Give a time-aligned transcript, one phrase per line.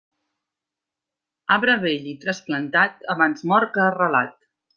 [1.55, 4.35] Arbre vell i trasplantat, abans mort que arrelat.